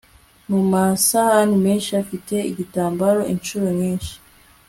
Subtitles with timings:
[0.49, 4.13] Mu masahani menshi afite igitambaro inshuro nyinshi